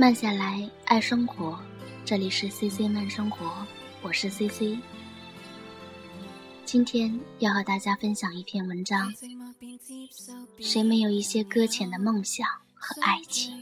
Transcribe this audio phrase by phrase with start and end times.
[0.00, 1.58] 慢下来，爱生活。
[2.04, 3.66] 这里是 C C 慢生活，
[4.00, 4.78] 我是 C C。
[6.64, 9.12] 今天要和大家分享一篇文章。
[10.60, 13.60] 谁没有一些搁浅的梦想和爱情？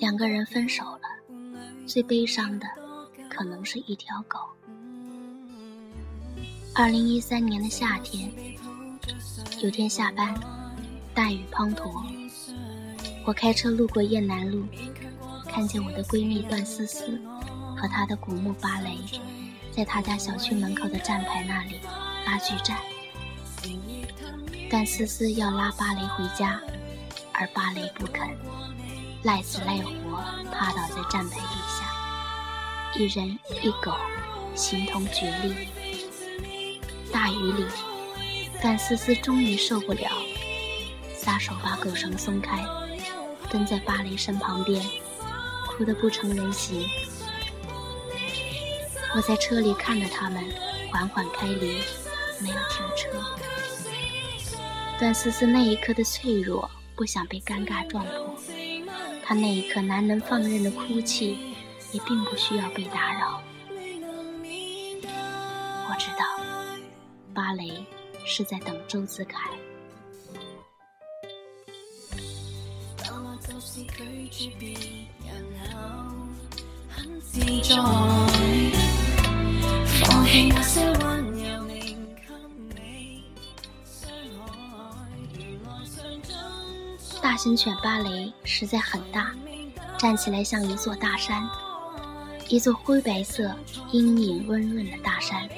[0.00, 1.00] 两个人分手了，
[1.86, 2.66] 最悲伤的
[3.28, 4.38] 可能是一条狗。
[6.74, 8.30] 二零一三年的夏天，
[9.60, 10.32] 有天下班，
[11.12, 11.90] 大雨滂沱，
[13.24, 14.64] 我开车路过雁南路，
[15.48, 17.20] 看见我的闺蜜段思思
[17.76, 18.96] 和她的古墓芭蕾，
[19.72, 21.80] 在她家小区门口的站牌那里
[22.24, 22.78] 拉锯战。
[24.70, 26.60] 段思思要拉芭蕾回家，
[27.32, 28.28] 而芭蕾不肯。
[29.24, 29.90] 赖死赖活
[30.52, 33.92] 趴倒在站牌底下，一人一狗，
[34.54, 35.68] 形同绝力。
[37.12, 37.66] 大雨里，
[38.62, 40.08] 范思思终于受不了，
[41.16, 42.64] 撒手把狗绳松开，
[43.50, 44.80] 蹲在芭蕾身旁边，
[45.66, 46.88] 哭得不成人形。
[49.16, 50.44] 我在车里看着他们
[50.92, 51.82] 缓缓开离，
[52.40, 53.08] 没有停车。
[54.96, 58.27] 段思思那一刻的脆弱，不想被尴尬撞破。
[59.28, 61.36] 他那一刻难能放任的哭泣，
[61.92, 63.42] 也并不需要被打扰。
[65.86, 66.24] 我知道，
[67.34, 67.84] 芭蕾
[68.24, 69.50] 是在等周子凯。
[87.38, 89.32] 型犬芭蕾实在很大，
[89.96, 91.48] 站起来像一座大山，
[92.48, 93.54] 一座灰白色、
[93.92, 95.48] 阴影温润的大山。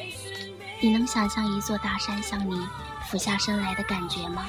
[0.78, 2.60] 你能想象一座大山向你
[3.08, 4.46] 俯下身来的感觉吗？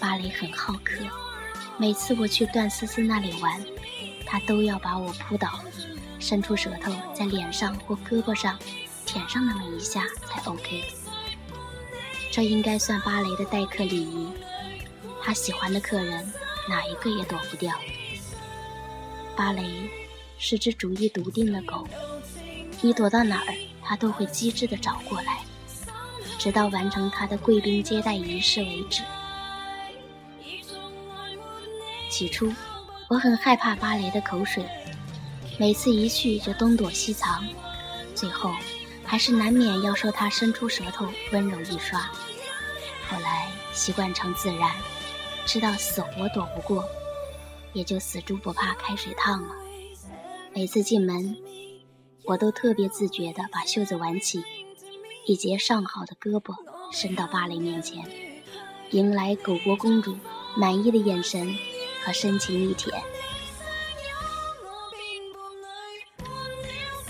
[0.00, 1.04] 芭蕾很好客，
[1.78, 3.64] 每次我去段思思那里玩，
[4.26, 5.60] 她都要把我扑倒，
[6.18, 8.58] 伸出舌头在脸上或胳膊上
[9.06, 10.82] 舔上那么一下才 OK。
[12.32, 14.28] 这应该算芭蕾的待客礼仪。
[15.24, 16.30] 他喜欢的客人，
[16.68, 17.72] 哪一个也躲不掉。
[19.34, 19.90] 芭蕾
[20.38, 21.88] 是只主意笃定的狗，
[22.82, 25.40] 你躲到哪儿，它都会机智地找过来，
[26.38, 29.02] 直到完成它的贵宾接待仪式为止。
[32.10, 32.52] 起初，
[33.08, 34.62] 我很害怕芭蕾的口水，
[35.58, 37.44] 每次一去就东躲西藏，
[38.14, 38.52] 最后
[39.04, 41.98] 还是难免要受它伸出舌头温柔一刷。
[43.08, 44.70] 后来习惯成自然。
[45.46, 46.84] 知道死活躲不过，
[47.72, 49.54] 也就死猪不怕开水烫了。
[50.54, 51.36] 每次进门，
[52.24, 54.42] 我都特别自觉地把袖子挽起，
[55.26, 56.54] 一截上好的胳膊
[56.92, 58.02] 伸到芭蕾面前，
[58.90, 60.16] 迎来狗国公主
[60.56, 61.56] 满意的眼神
[62.04, 63.02] 和深情一舔。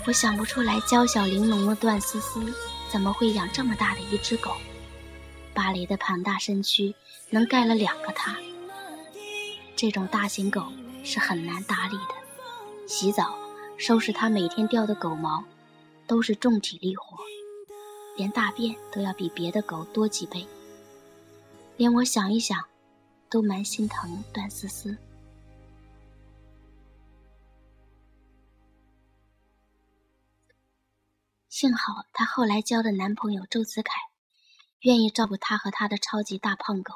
[0.07, 2.53] 我想不出来，娇小玲珑的段思思
[2.91, 4.51] 怎么会养这么大的一只狗。
[5.55, 6.93] 巴黎的庞大身躯
[7.31, 8.35] 能盖了两个他。
[9.75, 10.71] 这种大型狗
[11.03, 13.33] 是很难打理的，洗澡、
[13.77, 15.43] 收拾它每天掉的狗毛，
[16.05, 17.17] 都是重体力活，
[18.17, 20.45] 连大便都要比别的狗多几倍。
[21.77, 22.57] 连我想一想，
[23.29, 24.97] 都蛮心疼段思思。
[31.49, 33.93] 幸好她后来交的男朋友周子凯。
[34.85, 36.93] 愿意照顾他和他的超级大胖狗，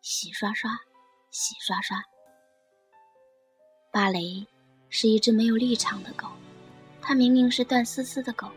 [0.00, 0.70] 洗刷刷，
[1.32, 2.00] 洗刷刷。
[3.90, 4.46] 芭蕾
[4.88, 6.28] 是一只没有立场的狗，
[7.00, 8.48] 它明明是段思思的狗，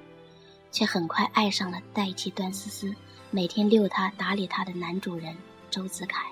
[0.71, 2.95] 却很快爱上了代替段思思
[3.31, 5.35] 每天遛它、打理它的男主人
[5.71, 6.31] 周子凯。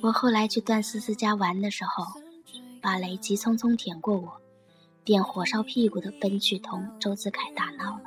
[0.00, 2.04] 我后来去段思思家玩的时候，
[2.80, 4.41] 芭蕾急匆匆舔过我。
[5.04, 8.02] 便火烧屁股的奔去同周子凯打闹了。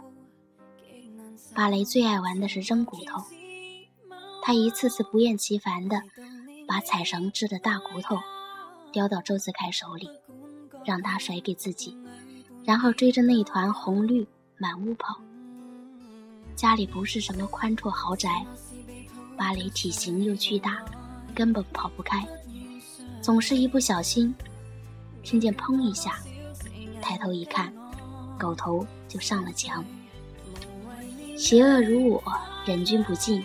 [1.54, 3.22] 芭蕾最爱玩的是扔骨头，
[4.42, 6.02] 他一次次不厌其烦地
[6.68, 8.18] 把彩绳织的大骨头
[8.92, 10.10] 叼到周子凯手里，
[10.86, 11.98] 让他甩给自己，
[12.64, 14.28] 然后追着那团红绿
[14.58, 15.16] 满屋跑。
[16.56, 18.46] 家里不是什么宽绰豪宅，
[19.38, 20.84] 芭蕾体型又巨大，
[21.34, 22.26] 根本跑不开，
[23.22, 24.34] 总是一不小心，
[25.22, 26.18] 听见砰一下。
[27.16, 27.74] 抬头一看，
[28.38, 29.86] 狗头就上了墙。
[31.38, 32.22] 邪恶如我，
[32.66, 33.42] 忍俊不禁。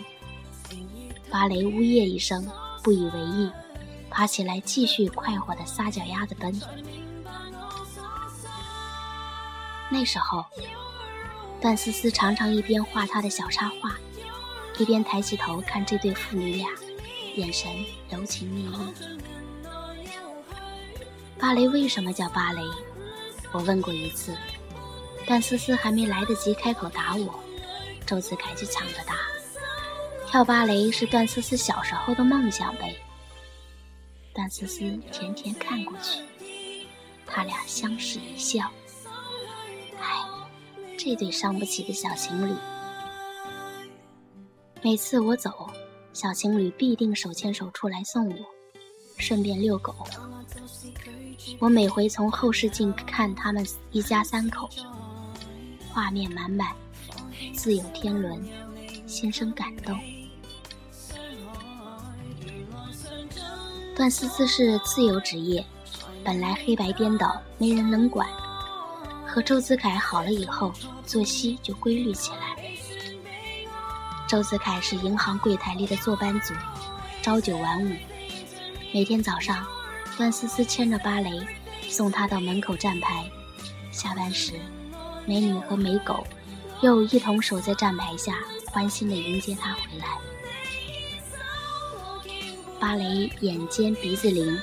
[1.29, 2.45] 芭蕾呜咽一声，
[2.83, 3.49] 不以为意，
[4.09, 6.53] 爬起来继续快活的撒脚丫子奔。
[9.89, 10.43] 那时候，
[11.61, 13.95] 段思思常常一边画她的小插画，
[14.79, 16.69] 一边抬起头看这对父女俩，
[17.37, 17.71] 眼神
[18.09, 18.93] 柔情蜜意。
[21.39, 22.61] 芭蕾为什么叫芭蕾？
[23.53, 24.35] 我问过一次，
[25.27, 27.39] 段思思还没来得及开口答我，
[28.05, 29.15] 周子凯就抢着答：
[30.27, 32.95] 跳芭蕾是段思思小时候的梦想呗。
[34.33, 34.79] 段思思
[35.11, 36.23] 甜甜看过去，
[37.25, 38.71] 他俩相视一笑。
[39.99, 40.25] 唉
[40.97, 42.55] 这对伤不起的小情侣，
[44.81, 45.69] 每次我走，
[46.13, 48.35] 小情侣必定手牵手出来送我，
[49.17, 49.93] 顺便遛狗。
[51.61, 54.67] 我每回从后视镜看他们一家三口，
[55.93, 56.69] 画面满满，
[57.53, 58.43] 自有天伦，
[59.05, 59.95] 心生感动。
[63.95, 65.63] 段思思是自由职业，
[66.23, 68.27] 本来黑白颠倒，没人能管。
[69.27, 70.73] 和周子凯好了以后，
[71.05, 72.57] 作息就规律起来。
[74.27, 76.55] 周子凯是银行柜台里的坐班族，
[77.21, 77.95] 朝九晚五。
[78.91, 79.63] 每天早上，
[80.17, 81.29] 段思思牵着芭蕾
[81.89, 83.29] 送他到门口站牌。
[83.91, 84.53] 下班时，
[85.25, 86.25] 美女和美狗
[86.81, 88.35] 又一同守在站牌下，
[88.67, 90.17] 欢欣地迎接他回来。
[92.79, 94.57] 芭蕾眼尖鼻子灵，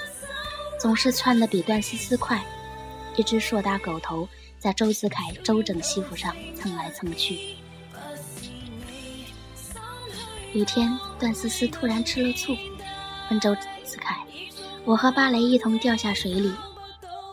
[0.81, 2.43] 总是窜得比段思思快。
[3.17, 4.29] 一只硕大狗头。
[4.61, 7.55] 在周子凯周整西服上蹭来蹭去。
[10.53, 12.57] 有天，段思思突然吃了醋，
[13.31, 13.55] 问周
[13.85, 14.17] 子凯
[14.89, 16.51] ：“我和芭蕾一同掉下水里，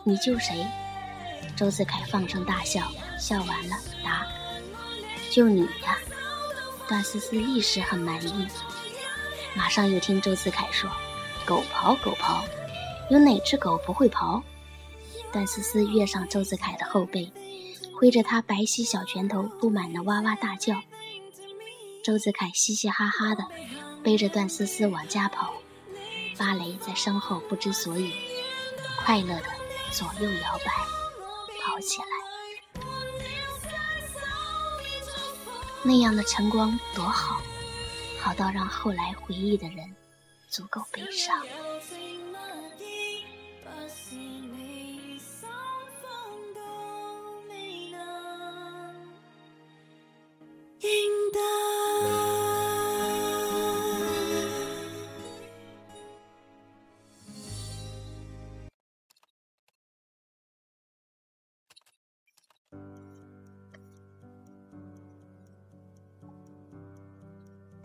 [0.04, 0.62] 你救谁？”
[1.56, 2.86] 周子凯放声大笑，
[3.18, 4.26] 笑完了答
[5.32, 5.96] ：“救你呀！”
[6.86, 8.46] 段思思一时很满意，
[9.54, 10.90] 马上又听周子凯说
[11.46, 12.44] ：“狗刨，狗刨，
[13.10, 14.42] 有哪只狗不会刨？”
[15.32, 17.32] 段思思跃上周子凯的后背，
[17.98, 20.82] 挥着他白皙小拳头，不满地哇哇大叫。
[22.04, 23.42] 周子凯嘻嘻哈哈的
[24.02, 25.54] 背着段思思往家跑，
[26.38, 28.12] 芭蕾在身后不知所以，
[29.04, 29.46] 快乐的
[29.90, 30.72] 左右摇摆，
[31.64, 32.06] 跑起来。
[35.82, 37.40] 那样的晨光多好，
[38.20, 39.96] 好到让后来回忆的人
[40.48, 41.40] 足够悲伤。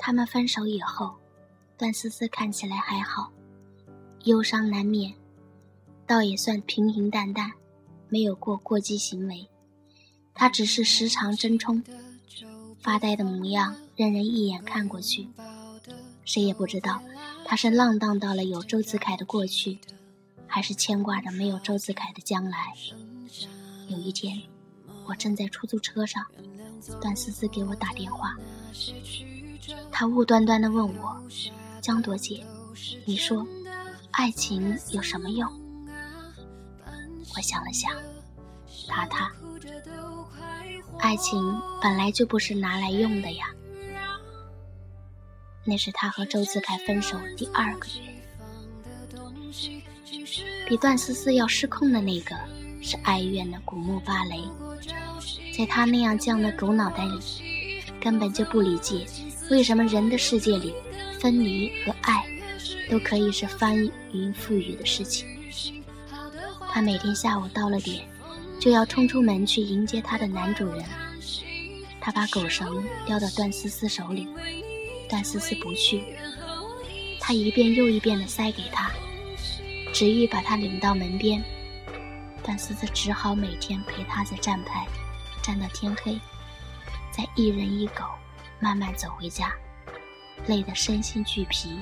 [0.03, 1.13] 他们分手以后，
[1.77, 3.31] 段思思看起来还好，
[4.23, 5.13] 忧伤难免，
[6.07, 7.51] 倒也算平平淡淡，
[8.09, 9.47] 没有过过激行为。
[10.33, 11.83] 他只是时常争冲，
[12.79, 15.29] 发呆的模样，任人一眼看过去，
[16.25, 16.99] 谁也不知道
[17.45, 19.77] 他是浪荡到了有周子凯的过去，
[20.47, 22.73] 还是牵挂着没有周子凯的将来。
[23.87, 24.41] 有一天，
[25.05, 26.25] 我正在出租车上，
[26.99, 28.35] 段思思给我打电话。
[29.91, 31.21] 他无端端地问我
[31.81, 32.43] ：“江朵姐，
[33.05, 33.45] 你说，
[34.11, 35.47] 爱情有什么用？”
[37.35, 37.91] 我想了想，
[38.87, 39.31] 答他
[40.99, 43.45] ：“爱情本来就不是拿来用的呀。”
[45.63, 48.01] 那是他和周子凯分手第二个月，
[50.67, 52.35] 比段思思要失控的那个
[52.81, 54.41] 是哀怨的古墓芭蕾，
[55.55, 57.19] 在他那样犟的狗脑袋里，
[58.01, 59.05] 根本就不理解。
[59.51, 60.73] 为什么人的世界里，
[61.19, 62.25] 分离和爱
[62.89, 63.75] 都可以是翻
[64.13, 65.27] 云覆雨的事情？
[66.71, 68.07] 他每天下午到了点，
[68.61, 70.85] 就要冲出门去迎接他的男主人。
[71.99, 74.25] 他把狗绳叼到段思思手里，
[75.09, 76.01] 段思思不去，
[77.19, 78.89] 他一遍又一遍地塞给他，
[79.91, 81.43] 执意把他领到门边。
[82.41, 84.87] 段思思只好每天陪他在站牌，
[85.43, 86.17] 站到天黑，
[87.11, 88.05] 再一人一狗。
[88.61, 89.53] 慢慢走回家，
[90.47, 91.79] 累得身心俱疲。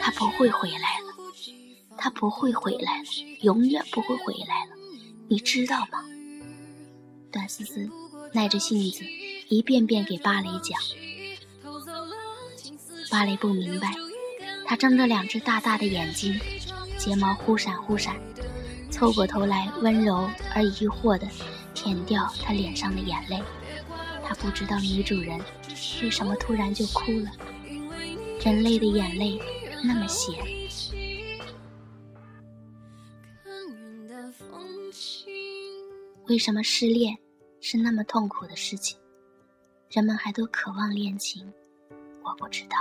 [0.00, 1.14] 他不会回来了，
[1.98, 3.04] 他不会回来了，
[3.40, 4.72] 永远不会回来了，
[5.28, 6.04] 你知道吗？
[7.32, 7.90] 段思思
[8.32, 9.04] 耐着性子
[9.48, 10.80] 一遍遍给芭蕾讲，
[13.10, 13.92] 芭蕾不明白，
[14.66, 16.38] 他睁着两只大大的眼睛，
[16.98, 18.16] 睫毛忽闪忽闪，
[18.90, 21.26] 凑过头来温柔而疑惑地
[21.74, 23.42] 舔掉他脸上的眼泪。
[24.44, 25.40] 不知道女主人
[26.02, 27.30] 为什么突然就哭了，
[28.44, 29.40] 人类的眼泪
[29.82, 30.34] 那么咸。
[36.26, 37.16] 为什么失恋
[37.58, 38.98] 是那么痛苦的事情？
[39.88, 41.50] 人们还都渴望恋情，
[42.22, 42.76] 我不知道。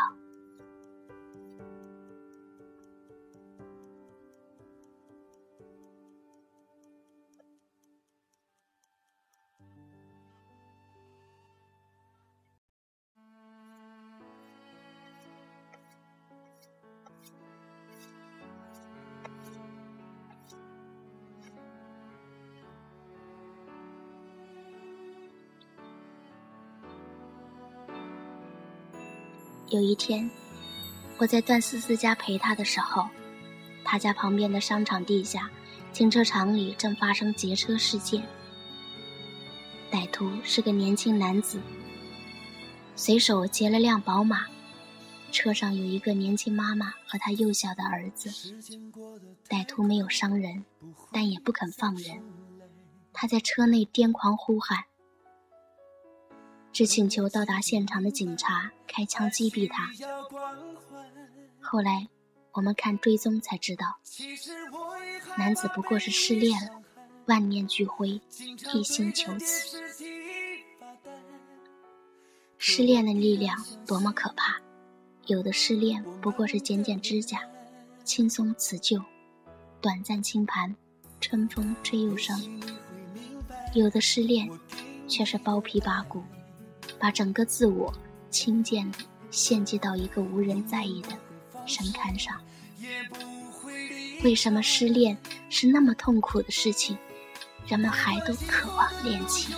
[29.73, 30.29] 有一天，
[31.17, 33.09] 我在段思思家陪她的时候，
[33.83, 35.49] 她家旁边的商场地下
[35.91, 38.21] 停车场里正发生劫车事件。
[39.91, 41.59] 歹徒是个年轻男子，
[42.95, 44.45] 随手劫了辆宝马，
[45.31, 48.29] 车上有一个年轻妈妈和她幼小的儿子。
[49.49, 50.63] 歹徒没有伤人，
[51.11, 52.21] 但也不肯放人，
[53.11, 54.83] 他在车内癫狂呼喊。
[56.73, 59.91] 只请求到达现场的警察开枪击毙他。
[61.61, 62.07] 后来，
[62.51, 63.99] 我们看追踪才知道，
[65.37, 66.81] 男子不过是失恋了，
[67.27, 68.19] 万念俱灰，
[68.73, 69.77] 一心求死。
[72.57, 74.59] 失恋的力量多么可怕！
[75.27, 77.39] 有的失恋不过是剪剪指甲，
[78.03, 78.99] 轻松辞旧，
[79.79, 80.75] 短暂轻盘，
[81.21, 82.35] 春风吹又生；
[83.75, 84.49] 有的失恋
[85.07, 86.23] 却是剥皮拔骨。
[87.03, 87.93] 把整个自我
[88.29, 91.09] 轻贱的献祭到一个无人在意的
[91.65, 92.33] 神龛上。
[94.23, 95.17] 为什么失恋
[95.49, 96.97] 是那么痛苦的事情，
[97.67, 99.53] 人们还都渴望恋情？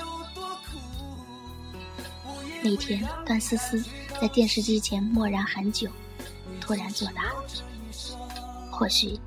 [2.63, 3.79] 那天，段思思
[4.19, 5.87] 在电视机前默然很久，
[6.59, 7.31] 突然作答
[8.73, 9.19] ：“或许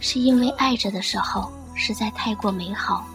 [0.00, 3.06] 是因为爱着的时候实在太过美好，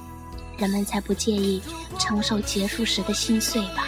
[0.59, 1.59] 人们才不介意
[1.97, 3.87] 承受结束时的心碎吧。”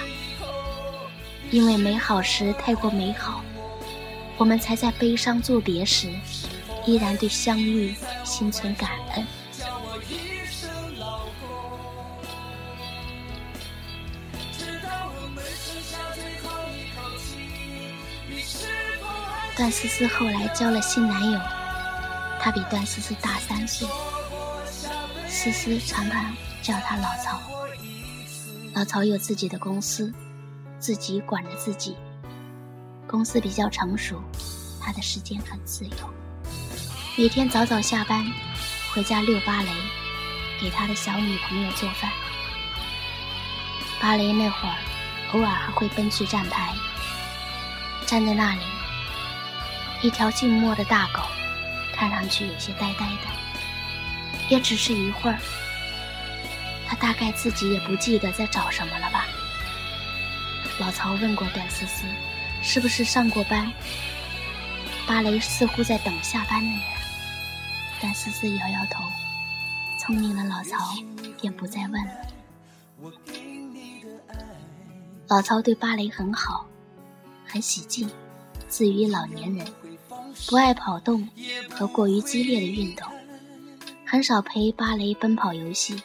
[1.54, 3.44] 因为美好时太过美好，
[4.38, 6.10] 我们才在悲伤作别时，
[6.84, 7.94] 依然对相遇
[8.24, 9.28] 心存感恩。
[19.56, 21.40] 段思思后来交了新男友，
[22.42, 23.88] 他比段思思大三岁，
[25.28, 27.40] 思思常常叫他老曹。
[28.74, 30.12] 老曹有自己的公司。
[30.84, 31.96] 自己管着自己，
[33.08, 34.22] 公司比较成熟，
[34.82, 36.14] 他的时间很自由。
[37.18, 38.30] 每天早早下班，
[38.94, 39.70] 回家遛芭蕾，
[40.60, 42.12] 给他的小女朋友做饭。
[44.02, 44.76] 芭蕾那会儿，
[45.32, 46.74] 偶尔还会奔去站台，
[48.06, 48.62] 站在那里，
[50.02, 51.22] 一条静默的大狗，
[51.96, 54.50] 看上去有些呆呆的。
[54.50, 55.40] 也只是一会儿，
[56.86, 59.26] 他大概自己也不记得在找什么了吧。
[60.84, 62.04] 老曹问过段思思
[62.62, 63.72] ：“是不是上过班？”
[65.08, 66.80] 芭蕾似乎在等下班的人。
[68.02, 69.02] 段思思摇摇头。
[69.98, 70.78] 聪明的老曹
[71.40, 72.12] 便不再问了。
[75.30, 76.68] 老曹对芭蕾很好，
[77.46, 78.12] 很喜静，
[78.68, 79.66] 自于老年人，
[80.50, 81.30] 不爱跑动
[81.72, 83.08] 和过于激烈的运动，
[84.06, 86.04] 很少陪芭蕾奔跑游戏。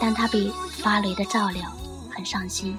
[0.00, 0.50] 但他对
[0.82, 1.72] 芭蕾的照料
[2.10, 2.76] 很上心。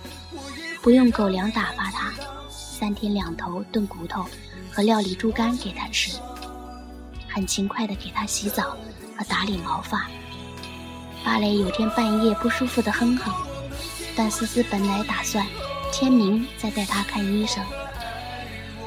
[0.85, 2.13] 不用狗粮打发它，
[2.47, 4.23] 三天两头炖骨头
[4.71, 6.19] 和料理猪肝给它吃，
[7.27, 8.77] 很勤快的给它洗澡
[9.17, 10.07] 和打理毛发。
[11.23, 13.33] 芭蕾有天半夜不舒服的哼哼，
[14.15, 15.43] 段思思本来打算
[15.91, 17.63] 天明再带它看医生，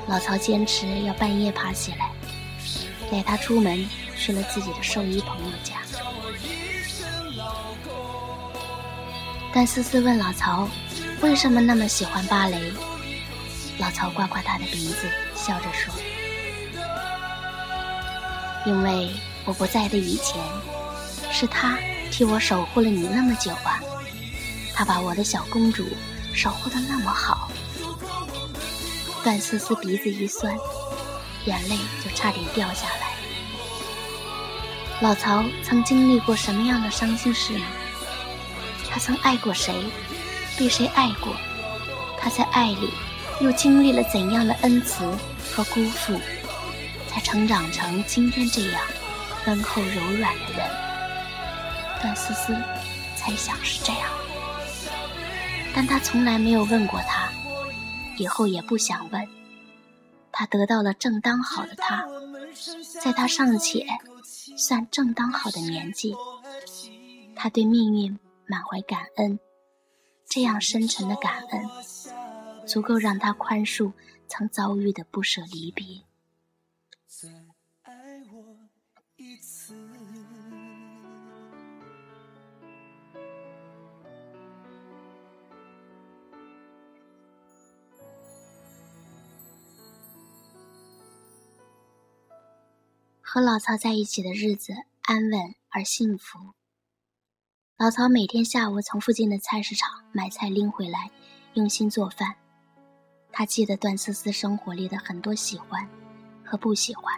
[0.07, 2.13] 老曹坚持要半夜爬起来，
[3.11, 3.85] 带它出门
[4.17, 5.79] 去了自己的兽医朋友家。
[9.53, 10.69] 段思思问老曹。
[11.21, 12.73] 为什么那么喜欢芭蕾？
[13.79, 15.93] 老曹刮刮他的鼻子，笑着说
[18.65, 19.11] ：“因为
[19.45, 20.41] 我不在的以前，
[21.33, 21.77] 是他
[22.11, 23.81] 替我守护了你那么久啊。
[24.75, 25.89] 他把我的小公主
[26.33, 27.51] 守护的那么好。”
[29.25, 30.57] 段思思鼻子一酸，
[31.47, 33.09] 眼泪就差点掉下来。
[35.01, 37.65] 老曹曾经历过什么样的伤心事呢？
[38.89, 39.75] 他曾爱过谁？
[40.59, 41.33] 被谁爱过？
[42.21, 42.91] 他在爱里
[43.41, 45.05] 又经历了怎样的恩慈
[45.55, 46.19] 和辜负，
[47.09, 48.83] 才成长成今天这样
[49.47, 50.69] 温厚柔软的人？
[52.03, 52.53] 段思思
[53.17, 54.11] 猜想是这样，
[55.75, 57.29] 但他从来没有问过他，
[58.19, 59.29] 以后也不想问，
[60.33, 62.05] 他得到了正当好的他，
[63.01, 63.87] 在他尚且
[64.57, 66.17] 算正当好的年纪，
[67.37, 69.39] 他对命运满怀感恩。
[70.31, 73.93] 这样深沉的感恩，足够让他宽恕
[74.29, 76.03] 曾遭遇的不舍离别。
[93.21, 96.58] 和老曹在一起的日子安稳而幸福。
[97.79, 101.09] 老曹每天下午从附近的菜市场买菜拎回来，
[101.55, 102.35] 用心做饭。
[103.31, 105.89] 他记得段思思生活里的很多喜欢
[106.45, 107.15] 和不喜欢。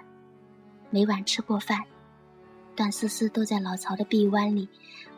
[0.91, 1.83] 每晚吃过饭，
[2.77, 4.69] 段思思都在老曹的臂弯里，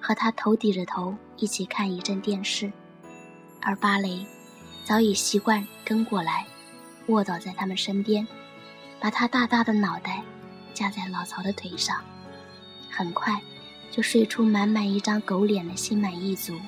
[0.01, 2.73] 和他头抵着头一起看一阵电视，
[3.61, 4.25] 而芭蕾
[4.85, 6.47] 早已习惯跟过来，
[7.09, 8.25] 卧倒在他们身边，
[9.01, 10.23] 把他大大的脑袋。
[10.73, 12.01] 架在老曹的腿上，
[12.89, 13.43] 很快
[13.93, 16.59] 就睡出满满一张狗脸的心满意足。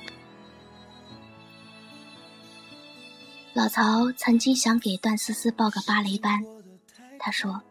[3.53, 6.45] 老曹曾经想给段思思报个芭蕾班，
[7.19, 7.63] 他说：“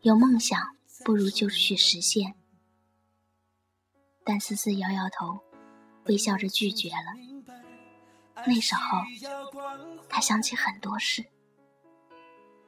[0.00, 0.58] 有梦想
[1.04, 2.34] 不如就去实现。”
[4.24, 5.38] 段思思摇摇头，
[6.06, 8.44] 微笑着拒绝了。
[8.46, 8.98] 那时候，
[10.08, 11.24] 他想起很多事。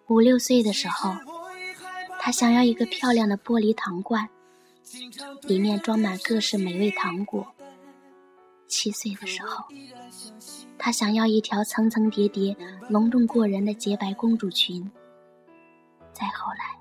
[0.08, 1.16] 五六岁的时候。
[2.18, 4.28] 他想要一个漂亮的玻璃糖罐，
[5.42, 7.46] 里面装满各式美味糖果。
[8.68, 9.64] 七岁的时候，
[10.78, 12.56] 她想要一条层层叠叠、
[12.88, 14.90] 隆重过人的洁白公主裙。
[16.12, 16.78] 再后来，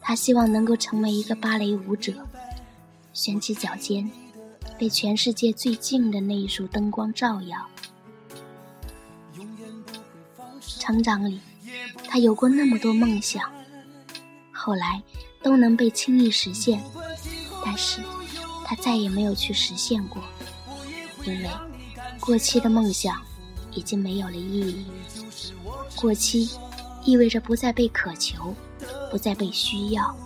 [0.00, 2.26] 她希望能够成为一个芭蕾舞者，
[3.12, 4.10] 旋起脚尖，
[4.78, 7.68] 被全世界最近的那一束灯光照耀。
[10.60, 11.40] 成长里，
[12.06, 13.50] 她有过那么多梦想。
[14.52, 15.02] 后来
[15.42, 16.82] 都能被轻易实现，
[17.68, 18.00] 但是
[18.64, 20.22] 他再也没有去实现过，
[21.24, 21.50] 因为
[22.20, 23.20] 过期的梦想
[23.72, 24.86] 已经没有了意义。
[25.96, 26.48] 过期
[27.04, 28.54] 意味着不再被渴求，
[29.10, 30.16] 不再被需要。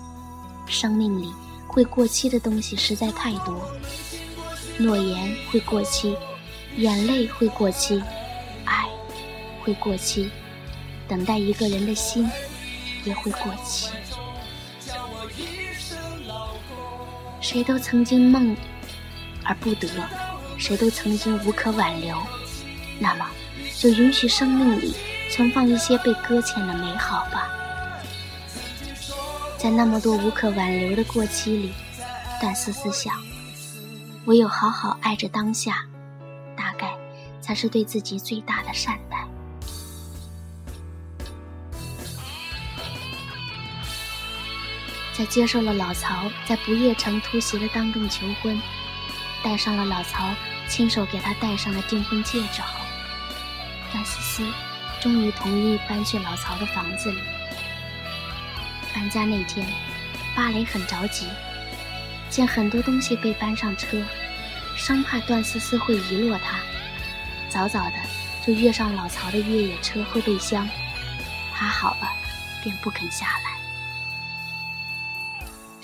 [0.66, 1.32] 生命里
[1.66, 3.66] 会过期的东西实在太多，
[4.76, 6.14] 诺言会过期，
[6.76, 8.02] 眼泪会过期，
[8.66, 8.86] 爱
[9.64, 10.30] 会过期，
[11.08, 12.28] 等待一个人的心
[13.04, 13.88] 也会过期。
[14.86, 15.96] 叫我一声
[17.40, 18.56] 谁都曾经梦
[19.44, 19.88] 而不得，
[20.58, 22.16] 谁都曾经无可挽留，
[22.98, 23.26] 那么
[23.78, 24.94] 就允许生命里
[25.30, 27.50] 存放一些被搁浅的美好吧。
[29.58, 31.72] 在那么多无可挽留的过期里，
[32.40, 33.14] 段思思想，
[34.26, 35.84] 唯有好好爱着当下，
[36.56, 36.94] 大概
[37.40, 39.26] 才是对自己最大的善待。
[45.20, 48.58] 在接受了老曹在不夜城突袭的当众求婚，
[49.44, 50.34] 戴上了老曹
[50.66, 52.80] 亲手给他戴上的订婚戒指后，
[53.92, 54.50] 段思思
[54.98, 57.18] 终于同意搬去老曹的房子里。
[58.94, 59.66] 搬家那天，
[60.34, 61.26] 芭蕾很着急，
[62.30, 64.02] 见很多东西被搬上车，
[64.74, 66.60] 生怕段思思会遗落它，
[67.50, 67.92] 早早的
[68.46, 70.66] 就跃上老曹的越野车后备箱，
[71.52, 72.10] 趴好了，
[72.62, 73.49] 便不肯下来。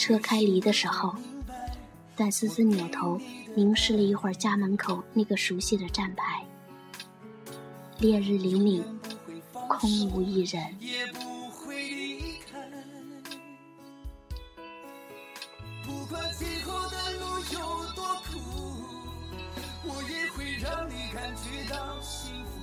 [0.06, 1.16] 车开离的时候，
[2.14, 3.20] 段思思扭头
[3.56, 6.44] 凝视了一会儿家门口那个熟悉的站牌。
[7.98, 8.84] 烈日凛凛，
[9.66, 10.62] 空无一人。
[15.84, 17.58] 不管最后的路有
[17.96, 18.38] 多苦，
[19.82, 22.60] 我也会让你感觉到幸福。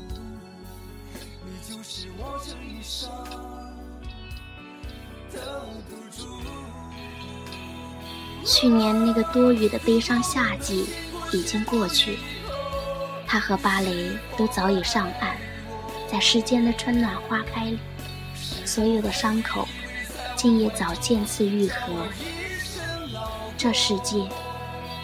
[1.46, 3.10] 你就是我这一生
[5.30, 6.24] 的赌注。
[8.46, 10.86] 去年那个多雨的悲伤夏季
[11.32, 12.20] 已经过去，
[13.26, 15.36] 他和芭蕾都早已上岸，
[16.12, 17.80] 在世间的春暖花开里，
[18.66, 19.68] 所有的伤口
[20.36, 22.08] 竟也早渐次愈合。
[23.58, 24.28] 这世界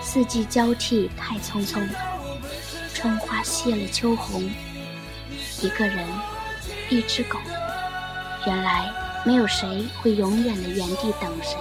[0.02, 1.82] 四季交替太匆匆，
[2.94, 4.50] 春花谢了秋红，
[5.62, 6.06] 一个人，
[6.90, 7.40] 一只狗，
[8.46, 8.92] 原来
[9.26, 11.58] 没有谁会永远的原地等谁。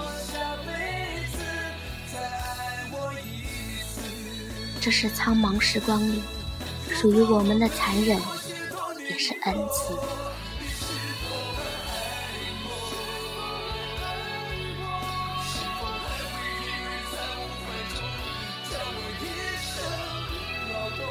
[4.88, 6.22] 这是苍茫时光里
[6.98, 8.18] 属于我们的残忍，
[9.10, 9.94] 也是恩赐。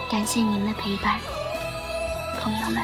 [0.10, 1.20] 感谢您的陪伴，
[2.42, 2.84] 朋友们，